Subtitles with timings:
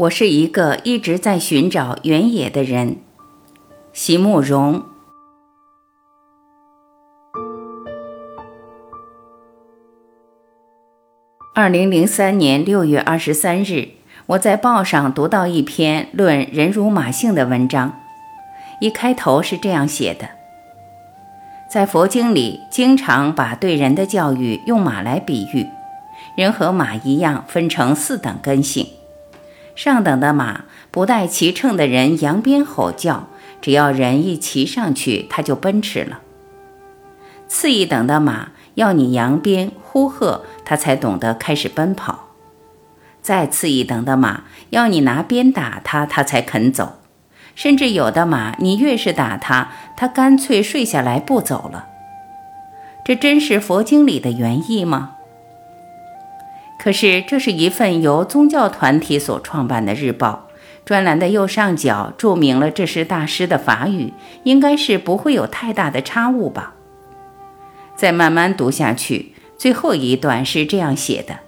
[0.00, 2.96] 我是一个一直在寻找原野的人，
[3.92, 4.82] 席慕容。
[11.54, 13.90] 二零零三年六月二十三日，
[14.24, 18.00] 我在报上读到一篇论人如马性的文章，
[18.80, 20.30] 一开头是这样写的：
[21.70, 25.66] 在佛经里，经常把对人的教育用马来比喻，
[26.36, 28.86] 人和马一样，分成四等根性。
[29.82, 33.28] 上等的马，不带骑乘的人扬鞭吼叫，
[33.62, 36.20] 只要人一骑上去，它就奔驰了。
[37.48, 42.26] 次一等的马，要你扬鞭呼喝，它才懂得开始奔跑。
[43.22, 46.98] 再次一等的马，要你拿鞭打它，它才肯走。
[47.54, 51.86] 甚至有的马，你越是打它，它干脆睡下来不走了。
[53.02, 55.12] 这真是佛经里的原意吗？
[56.82, 60.48] 可是，这是一份由宗教团体所创办的日报，
[60.86, 66.74] 专栏的右上角注明了这是大师的法语，应该是不会有太大的差误吧。
[67.94, 71.40] 再慢慢读下去，最后一段是这样写的：“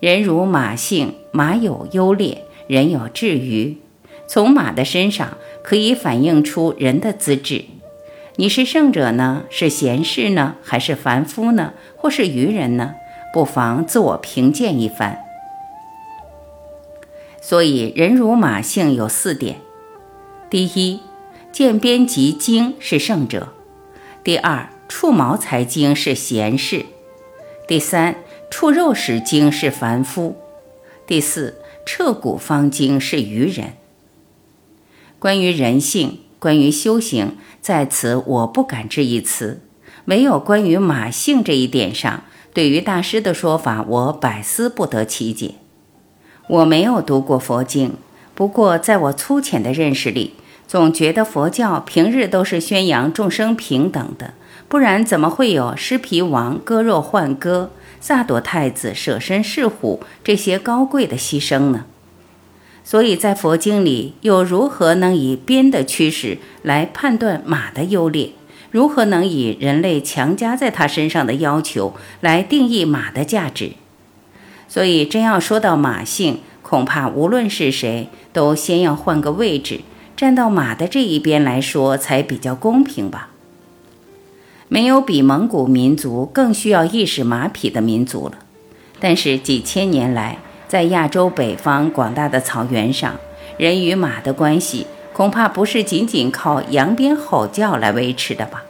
[0.00, 3.78] 人如马性，马有优劣，人有智愚。
[4.26, 7.66] 从马的身上可以反映出人的资质。
[8.34, 9.44] 你是圣者呢？
[9.50, 10.56] 是贤士呢？
[10.62, 11.74] 还是凡夫呢？
[11.94, 12.96] 或是愚人呢？”
[13.32, 15.24] 不妨自我评鉴一番。
[17.40, 19.60] 所以，人如马性有四点：
[20.50, 21.00] 第一，
[21.50, 23.48] 见边及精是圣者；
[24.22, 26.86] 第二，触毛才精是贤士；
[27.66, 28.16] 第三，
[28.50, 30.34] 触肉使精是凡夫；
[31.06, 33.74] 第四，彻骨方精是愚人。
[35.18, 39.62] 关于人性，关于修行，在此我不敢置一词，
[40.04, 42.24] 唯有关于马性这一点上。
[42.52, 45.54] 对于大师的说法，我百思不得其解。
[46.48, 47.94] 我没有读过佛经，
[48.34, 50.34] 不过在我粗浅的认识里，
[50.66, 54.34] 总觉得佛教平日都是宣扬众生平等的，
[54.68, 57.70] 不然怎么会有狮皮王割肉换歌、
[58.00, 61.84] 萨朵太子舍身饲虎这些高贵的牺牲呢？
[62.82, 68.32] 所以在佛经里，又如何能以鞭的驱使来判断马的优劣？
[68.70, 73.72] 如何能以人类强加在他身上的要求来定义马的价值？
[74.68, 79.80] 所以，真要说到马性，恐怕无论是谁，都先要换个位置，
[80.16, 83.30] 站到马的这一边来说，才比较公平吧。
[84.68, 88.38] 没有比蒙古民族更需要意识马匹的民族了。
[89.00, 90.38] 但是几千年来，
[90.68, 93.16] 在亚洲北方广大的草原上，
[93.56, 94.86] 人与马的关系。
[95.12, 98.62] 恐怕不是仅仅靠扬鞭吼叫来维持的吧？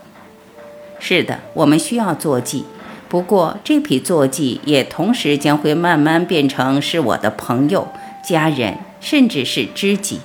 [0.98, 2.64] 是的，我们需要坐骑，
[3.08, 7.88] 不过这匹坐骑也同时将会慢慢变成是我的朋友、
[8.26, 10.20] 家人，甚至是知己。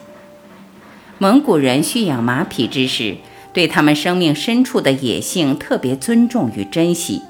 [1.18, 3.18] 蒙古人驯养马匹之时，
[3.54, 7.22] 对他们生命深处的野性特别尊重与珍惜。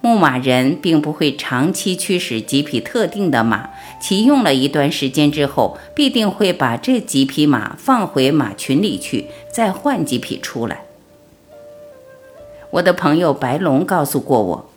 [0.00, 3.70] 牧马人并不会长期驱使几匹特定的马，
[4.00, 10.82] 骑用了一段时间之后，必定会把这几匹马放回马群里去，再换几匹出来。
[12.70, 14.70] 我的朋友白龙告诉过我，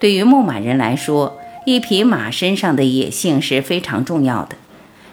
[0.00, 4.56] 对于牧马人来说，一匹马身上的野性是非常重要的。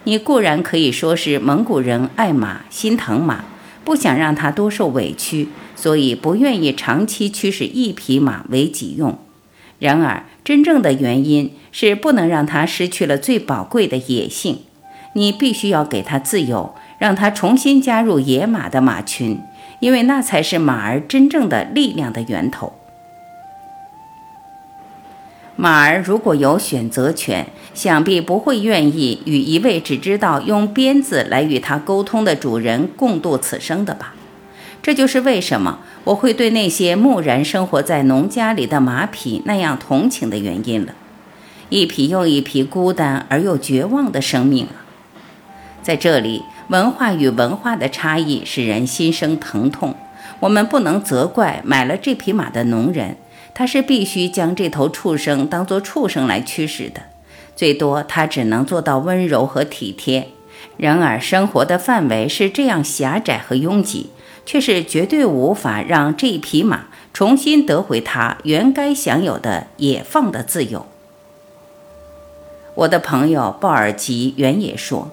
[0.05, 3.43] 你固然可以说是蒙古人爱马、心疼马，
[3.83, 9.19] 不想让它多受委屈，所以不愿意长期驱使一匹马为己用。
[9.79, 14.59] 然而，真正的原因是不能让他失去了最宝贵的野性。
[15.13, 19.39] 你必须要给他自由，让他重新加入野马的马群，
[19.79, 22.73] 因为那才是马儿真正的力量的源头。
[25.55, 34.13] 马儿如果有选择权，想必不会愿意与一位只知道用鞭子来与他沟通的主人共度此生的吧？
[34.81, 35.79] 这就是为什么。
[36.05, 40.93] 我会对那些木然生活在农家里的马匹那样同情的原因了，
[41.69, 44.87] 一匹又一匹孤单而又绝望的生命啊！
[45.83, 49.95] 在这里，文化与文化的差异使人心生疼痛。
[50.39, 53.17] 我们不能责怪买了这匹马的农人，
[53.53, 57.01] 他是必须将这头畜生当作畜生来驱使的，
[57.55, 60.29] 最多他只能做到温柔和体贴。
[60.77, 64.09] 然而，生活的范围是这样狭窄和拥挤。
[64.49, 70.87] 却是绝对无法让这匹马重新得回它原该享有的野放的自由。
[72.73, 75.11] 我的朋友鲍尔吉原也说：“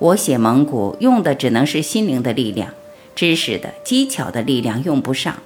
[0.00, 2.70] 我写蒙古用的只能是心灵的力量，
[3.14, 5.36] 知识的技巧的力量用不上，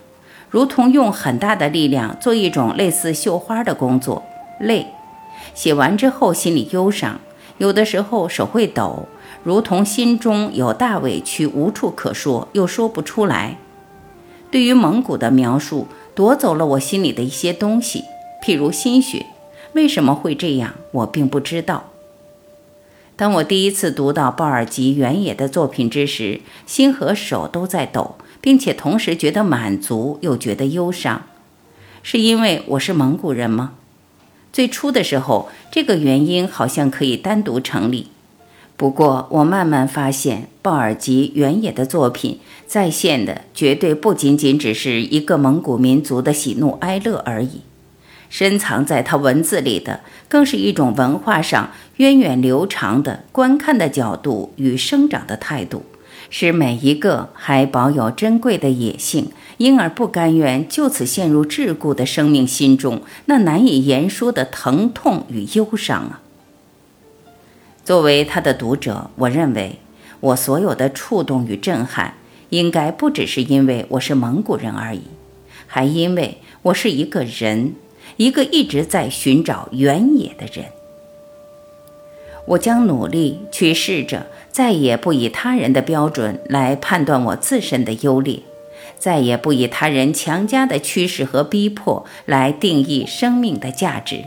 [0.48, 4.22] 如同用很大的力量做一种类似绣花的工作，
[4.58, 4.86] 累。
[5.52, 7.20] 写完之后心里忧伤，
[7.58, 9.06] 有的时候手会抖，
[9.44, 13.58] 如同心中有大委屈，无处可说，又说不出来。
[14.50, 18.04] 对于蒙古的描述，夺走了我心里的一些东西，
[18.44, 19.26] 譬如心血。
[19.72, 20.74] 为什么会这样？
[20.92, 21.90] 我并不知道。
[23.16, 31.22] 当我第一次读到鲍尔吉原野的作品之时，心和手都在抖，并且同时觉得满足又觉得忧伤，
[32.02, 33.72] 是因为我是蒙古人吗？
[34.52, 38.11] 最初的时候，这个原因好像可以单独成立。
[38.82, 47.60] 不过，我慢慢发现，鲍尔吉原野的作品再现的绝对不仅仅只是一个蒙古民族的喜怒哀乐而已。
[48.28, 55.84] 深藏在他文字里的，更是一种文化上源远流长的观看的角度与生长的态度，
[56.28, 66.20] 使每一个还保有珍贵的野性，因而不甘愿就此陷入桎梏的生命心中那难以言说的疼痛与忧伤啊！
[67.84, 69.78] 作为他的读者，我认为
[70.20, 72.14] 我所有的触动与震撼，
[72.50, 75.02] 应该不只是因为我是蒙古人而已，
[75.66, 77.74] 还因为我是一个人。
[78.18, 80.66] 一个一直在寻找原野的人，
[82.44, 88.40] 我将努力去试着再也不以他人的标准来判断我自身的优劣，
[88.98, 94.24] 再也不以他人强加的趋势和逼迫来定义生命的价值。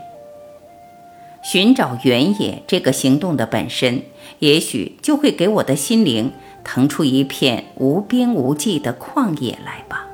[1.46, 4.02] 寻找原野这个行动的本身，
[4.40, 6.32] 也许就会给我的心灵
[6.64, 10.08] 腾出一片无边无际的旷野来吧。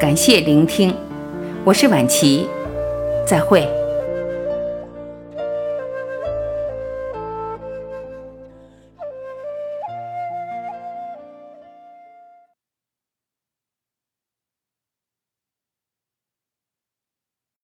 [0.00, 0.94] 感谢聆听，
[1.66, 2.46] 我是晚琪，
[3.26, 3.83] 再会。